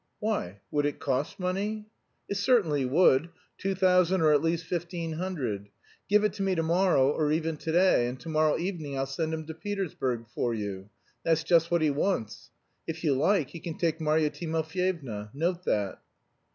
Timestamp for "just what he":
11.43-11.91